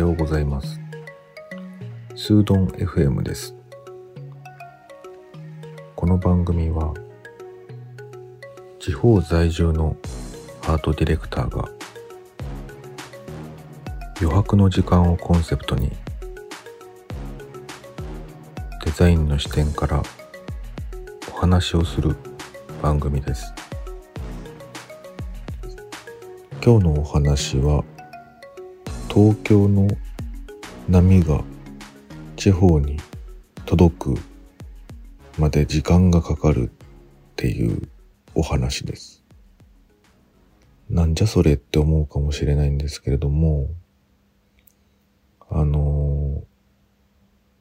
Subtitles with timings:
[0.00, 0.80] ようございます。
[2.16, 3.54] スードン FM です。
[5.94, 6.94] この番組は
[8.78, 9.94] 地方在住の
[10.62, 11.68] アートディレクターが
[14.18, 15.90] 余白の時間をコンセプトに
[18.86, 20.02] デザインの視点から
[21.30, 22.16] お話をする
[22.82, 23.52] 番組です。
[26.64, 27.84] 今日のお話は
[29.22, 29.86] 東京の
[30.88, 31.44] 波が
[32.36, 32.98] 地方に
[33.66, 34.14] 届く
[35.38, 37.90] まで時間がかかるっていう
[38.34, 39.22] お話です。
[40.88, 43.68] なんじゃそれって思うかもしれないんですけれども、
[45.50, 46.42] あの、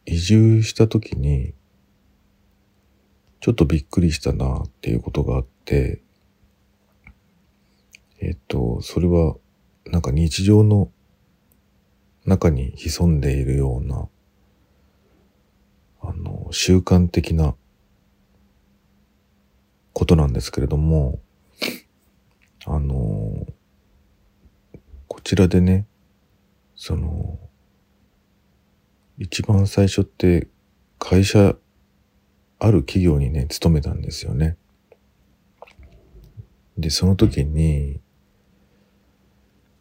[0.06, 1.56] 移住した時に、
[3.42, 6.02] ちょっとびっくりしたなっていうことがあって、
[8.22, 9.36] えっと、それは、
[9.88, 10.90] なんか日常の
[12.30, 14.08] 中に潜んでいるような、
[16.02, 17.56] あの、習慣的な
[19.94, 21.20] ことなんですけれども、
[22.66, 23.48] あの、
[25.08, 25.88] こちらでね、
[26.76, 27.40] その、
[29.18, 30.48] 一番最初って
[31.00, 31.56] 会社、
[32.60, 34.56] ある企業にね、勤めたんですよね。
[36.78, 38.02] で、その時に、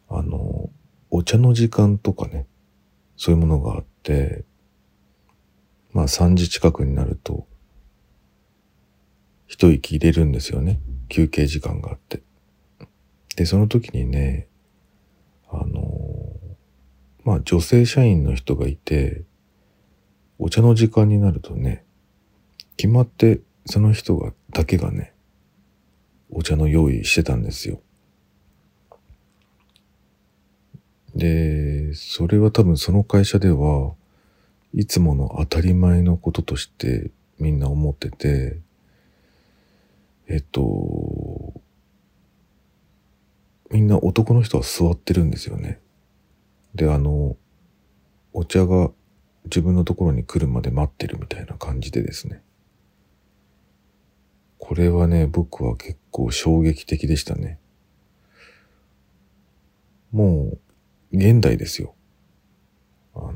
[0.09, 0.68] あの、
[1.11, 2.45] お茶の時間とかね、
[3.17, 4.43] そういうものがあって、
[5.91, 7.47] まあ3時近くになると、
[9.47, 10.79] 一息入れるんですよね。
[11.07, 12.21] 休憩時間があって。
[13.35, 14.47] で、その時にね、
[15.49, 16.35] あの、
[17.23, 19.23] まあ女性社員の人がいて、
[20.37, 21.83] お茶の時間になるとね、
[22.77, 25.13] 決まってその人が、だけがね、
[26.29, 27.81] お茶の用意してたんですよ。
[31.15, 33.93] で、それは多分その会社では、
[34.73, 37.09] いつもの当たり前のこととして
[37.39, 38.59] みんな思ってて、
[40.27, 41.53] えっと、
[43.71, 45.79] みんな男の人は座ってるんですよね。
[46.75, 47.35] で、あの、
[48.33, 48.91] お茶が
[49.45, 52.43] 自分のところに来るまで待ってるみたいな感じでですね。
[54.59, 57.59] これはね、僕は結構衝撃的でしたね。
[60.11, 60.59] もう、
[61.11, 61.95] 現代ですよ。
[63.15, 63.33] あの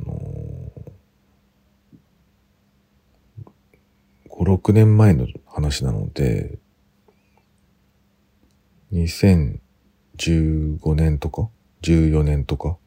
[3.45, 3.49] ー、
[4.29, 6.59] 5、6年前の話なので、
[8.91, 9.59] 2015
[10.93, 11.49] 年とか、
[11.81, 12.77] 14年とか、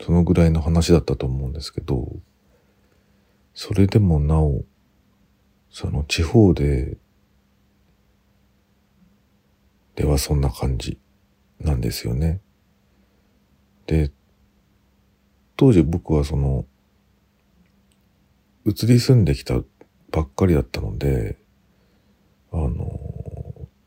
[0.00, 2.08] そのぐらいの話だったと思うんですけど、
[3.54, 4.64] それでもなお、
[5.70, 6.96] その地方で、
[9.94, 10.98] ではそんな感じ
[11.60, 12.40] なんですよね。
[13.86, 14.10] で、
[15.56, 16.66] 当時僕はその、
[18.64, 19.60] 移り住んできた
[20.10, 21.38] ばっかりだったので、
[22.52, 23.00] あの、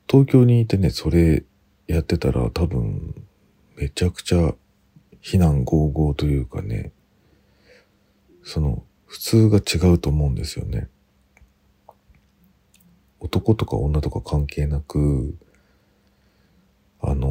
[0.08, 1.44] 東京にいてね、それ
[1.88, 3.28] やってたら多分、
[3.76, 4.56] めちゃくちゃ
[5.22, 6.92] 非難合々というかね、
[8.44, 10.88] その、普通が違うと思うんですよね。
[13.20, 15.36] 男とか女とか関係なく、
[17.02, 17.30] あの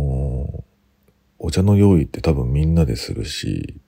[1.49, 3.81] お茶の用意って多分みんなでするし、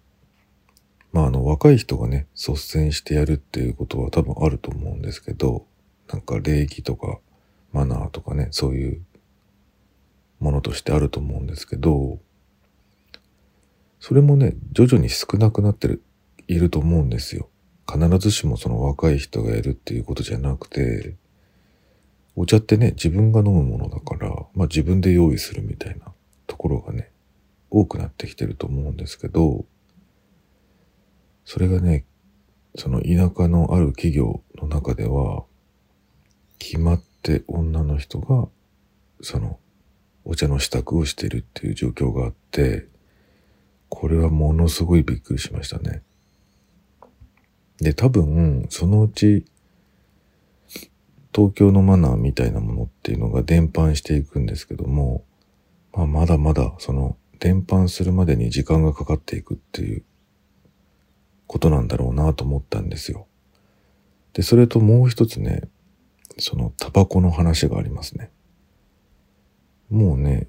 [1.13, 5.67] まああの若い人がね、率先してやるっていうことは多分あると思うんですけど、
[6.11, 7.19] なんか礼儀とか
[7.75, 9.03] マナーとかね、そういう
[10.39, 12.19] ものとしてあると思うんですけど、
[13.99, 16.03] それもね、徐々に少なくなってる、
[16.49, 17.51] いると思うんですよ。
[17.87, 21.15] 必ずしもその若い人がやるっていうことじゃなくて、
[22.37, 26.07] お茶ってね、自分が飲むものだから、まあ自分で用意するみたいな
[26.47, 27.11] ところがね、
[27.71, 29.65] 多くなってきてると思うんですけど、
[31.45, 32.05] それがね、
[32.77, 35.45] その田舎のある企業の中では、
[36.59, 38.49] 決まって女の人が、
[39.23, 39.59] その、
[40.25, 42.87] お茶の支度をしているっていう状況があって、
[43.89, 46.03] これはものすごいびっくりしましたね。
[47.79, 49.45] で、多分、そのうち、
[51.35, 55.25] 東京のマナーみたいなものっていうのが伝播していくんですけども、
[55.93, 60.05] まあ、まだまだその伝播するまでに時間がかかっていくっていう
[61.47, 63.27] ことなんだろうなと思ったんですよ。
[64.35, 65.63] で、それともう一つね、
[66.39, 68.31] そのタバコの話がありますね。
[69.91, 70.49] もうね、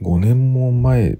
[0.00, 1.18] 5年も前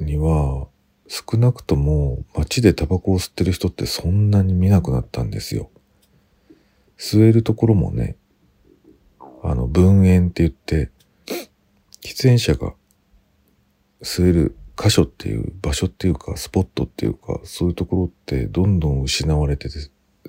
[0.00, 0.66] には
[1.06, 5.70] 少なくとも街でタバコを吸ってる人ってそんなに見なくなったんですよ。
[6.98, 8.16] 吸えるところもね、
[9.42, 10.90] あの、分煙って言って、
[12.02, 12.74] 喫煙者が
[14.02, 19.78] 吸える箇所っていう場所っていうかスポットっていうかそういうところってどんどん失われてて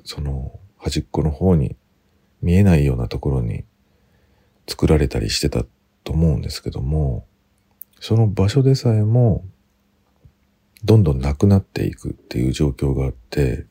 [0.03, 1.75] その端っこの方に
[2.41, 3.63] 見えないようなところに
[4.67, 5.63] 作られたりしてた
[6.03, 7.25] と思うんですけども
[7.99, 9.45] その場所でさえも
[10.83, 13.65] どんどんなくなっていくっていう状況があって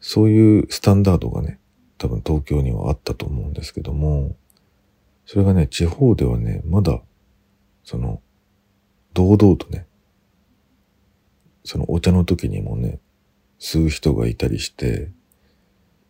[0.00, 1.58] そういうスタンダードがね
[1.98, 4.36] 多分東京にはあったと思うんですけども
[5.26, 7.00] それがね地方ではねまだ
[7.90, 8.22] その
[9.14, 9.84] 堂々とね
[11.64, 13.00] そのお茶の時にもね
[13.58, 15.10] 吸う人がいたりして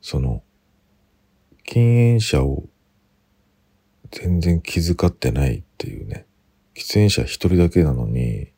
[0.02, 0.42] その
[1.64, 2.64] 禁煙者を
[4.10, 6.26] 全然気遣ってないっていうね
[6.74, 8.52] 喫煙者一人だけなのに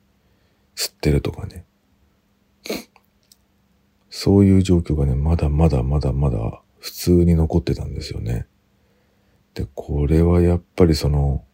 [0.75, 1.65] 吸ってるとかね。
[4.11, 8.49] そういう状況がねまだまだまだまだ普通に残ってたんですよね。
[9.55, 11.45] でこれはやっぱりその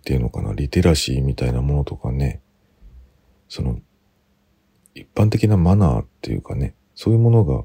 [0.00, 2.40] ていうのかなリテラシーみたいなものとかね
[3.48, 3.78] その
[4.94, 7.64] 一般的なマナーっていうかねそういうものが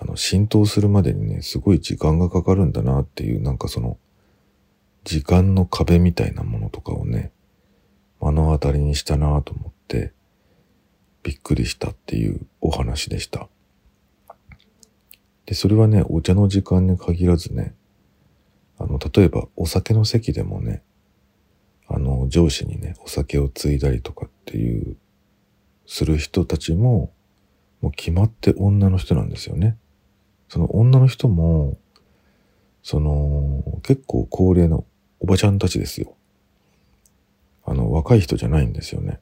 [0.00, 3.98] あの、浸透するまでにね、すごい時間がかかるんだなっていう、なんかその、
[5.04, 7.32] 時間の壁みたいなものとかをね、
[8.20, 10.12] 目の当たりにしたなと思って、
[11.22, 13.48] びっくりしたっていうお話でした。
[15.44, 17.74] で、それはね、お茶の時間に限らずね、
[18.78, 20.82] あの、例えばお酒の席でもね、
[22.30, 24.96] 上司にね、お酒を継いだりとかっていう、
[25.86, 27.12] する人たちも、
[27.80, 29.76] もう決まって女の人なんですよね。
[30.48, 31.76] その女の人も、
[32.82, 34.84] その、結構高齢の
[35.18, 36.14] おばちゃんたちですよ。
[37.64, 39.20] あの、若い人じゃないんですよね。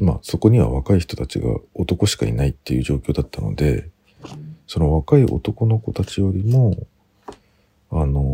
[0.00, 3.90] まあ、そこには若い人たちが男しかいないっていう状況だったので、
[4.66, 6.86] その若い男の子たちよりも、
[7.90, 8.32] あの、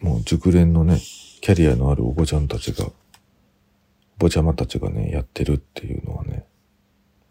[0.00, 0.98] もう熟練のね、
[1.44, 2.92] キャリアのあるおばちゃんたちが、お
[4.18, 6.46] ばちゃまたちがね、やってるっていうのはね、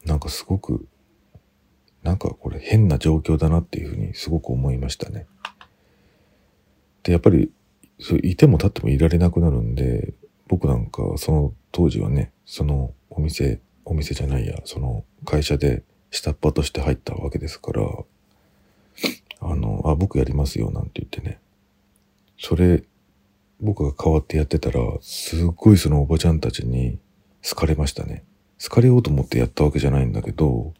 [0.06, 0.88] なんかすごく
[2.04, 5.26] なんかこれ変な状況だなっていうふうにすごく思いましたね。
[7.02, 7.50] で、やっぱり、
[8.00, 10.14] そういても立ってもいられなくなるんで、
[10.48, 15.82] 僕なんかその当時はね、そのお店、お店じゃないや、その会社で
[16.12, 17.82] 下っ端として入ったわけですから、
[19.40, 21.40] あの、あ、僕やりますよなんて言ってね、
[22.38, 22.84] それ、
[23.60, 27.00] 僕が代わってやってたら、すっごいそのおばちゃんたちに
[27.48, 28.24] 好かれましたね。
[28.62, 30.74] 好かれようと思ってやったわけじゃないんだけど、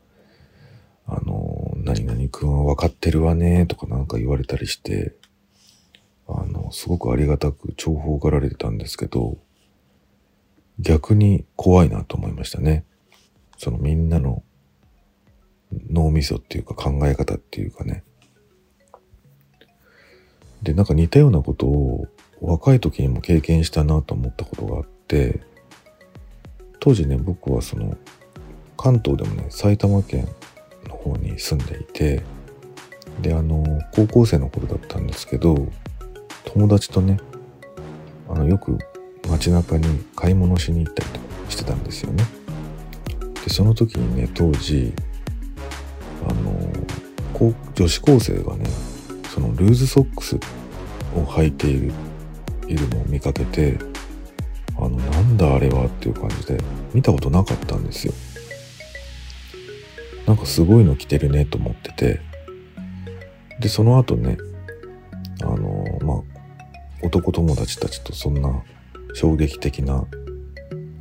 [1.06, 5.16] あの、何々くんは分かってるわね、とかなんか言われたりして、
[6.28, 9.38] あの、すごくありがたく重宝がられてたんですけど、
[10.80, 12.86] 逆に怖いなと思いましたね。
[13.58, 14.44] そのみんなの
[15.90, 18.04] 脳みそっていうか考え方っていうかね。
[20.62, 22.08] で、なんか似たようなことを
[22.44, 25.42] 若い時にも経験したなと思ったことがあって、
[26.80, 27.98] 当時ね、僕はその
[28.78, 30.28] 関東でもね、埼玉県
[30.90, 32.24] の方に住んでいて
[33.22, 33.64] であの
[33.94, 35.68] 高校生の頃だったんですけど
[36.46, 37.20] 友達とね
[38.30, 38.78] あのよく
[39.30, 42.24] 街中に買い物しに行ったりとかしてたんですよね。
[43.44, 44.94] でその時にね当時
[46.28, 46.54] あの
[47.76, 48.66] 女子高生がね
[49.34, 50.36] そのルーズソックス
[51.16, 51.92] を履いている
[52.68, 53.78] いるのを見かけて
[54.78, 56.58] あのなんだあれはっていう感じで
[56.94, 58.14] 見たことなかったんですよ。
[60.26, 62.34] なんかすごいの着てるねと思ってて。
[63.60, 64.38] でその後ね
[65.42, 68.64] あのまあ男友達たちとそんな
[69.14, 70.06] 衝撃的な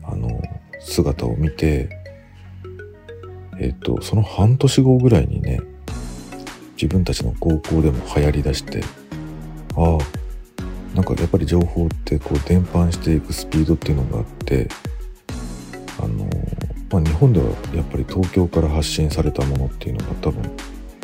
[0.05, 0.41] あの
[0.81, 1.89] 姿を見て
[3.59, 5.61] えっ、とその半年後ぐらいにね
[6.77, 8.83] 自分たちの高校でも流行りだして
[9.77, 10.22] ああ
[10.95, 14.69] なんかやっぱり情報ってこう伝播していくスピードっていうのがあって
[15.99, 16.29] あの
[16.93, 20.43] まあ、日本ではやっぱり東京から発信されたものっていうのが多分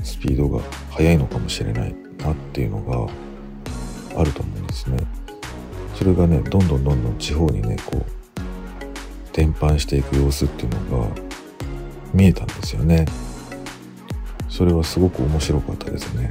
[0.03, 4.99] スピードが速いのかもしれないなっていうのがあると思うんですね。
[5.95, 8.05] それがねどんどんどんどん地方にねこう
[9.33, 11.09] 伝播していく様子っていうのが
[12.13, 13.07] 見えたんですよね。
[14.51, 16.31] それはすごく面白かったですね。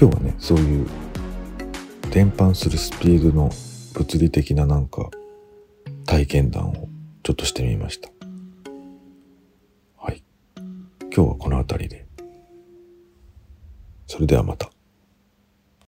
[0.00, 0.86] 今日はねそういう
[2.10, 3.50] 伝播するスピードの
[3.92, 5.10] 物理的ななんか
[6.06, 6.88] 体験談を
[7.22, 8.08] ちょっとしてみました。
[9.98, 10.22] はい。
[10.56, 12.06] 今日はこの辺りで。
[14.06, 14.70] それではまた。